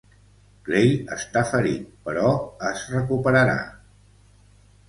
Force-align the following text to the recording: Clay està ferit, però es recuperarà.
Clay 0.69 0.95
està 1.15 1.43
ferit, 1.51 1.85
però 2.09 2.33
es 2.71 2.89
recuperarà. 2.97 3.59